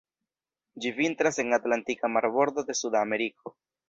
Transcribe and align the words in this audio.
Ĝi 0.85 0.93
vintras 0.99 1.37
en 1.43 1.57
atlantika 1.57 2.09
marbordo 2.13 2.65
de 2.71 2.77
Suda 2.81 3.03
Ameriko. 3.09 3.55